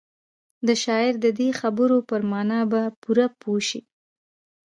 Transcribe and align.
د 0.67 0.69
شاعر 0.83 1.13
د 1.25 1.27
دې 1.39 1.49
خبرو 1.59 1.97
پر 2.09 2.21
مانا 2.31 2.61
به 2.71 2.81
پوره 3.01 3.27
پوه 3.41 3.59
شئ. 3.67 3.81